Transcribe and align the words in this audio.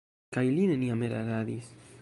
Kaj 0.37 0.45
li 0.55 0.63
neniam 0.71 1.05
eraradis. 1.11 1.73